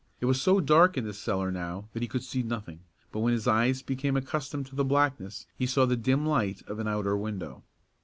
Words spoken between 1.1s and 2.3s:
cellar now that he could